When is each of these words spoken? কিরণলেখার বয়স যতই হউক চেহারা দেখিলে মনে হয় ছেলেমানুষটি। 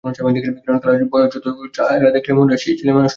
কিরণলেখার 0.03 1.01
বয়স 1.11 1.29
যতই 1.33 1.51
হউক 1.51 1.69
চেহারা 1.75 2.09
দেখিলে 2.15 2.33
মনে 2.37 2.51
হয় 2.51 2.59
ছেলেমানুষটি। 2.79 3.09